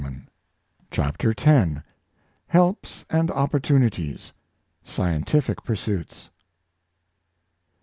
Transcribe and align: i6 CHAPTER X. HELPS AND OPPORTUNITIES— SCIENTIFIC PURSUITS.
i6 0.03 0.23
CHAPTER 0.89 1.31
X. 1.37 1.79
HELPS 2.47 3.05
AND 3.11 3.29
OPPORTUNITIES— 3.29 4.33
SCIENTIFIC 4.83 5.63
PURSUITS. 5.63 6.31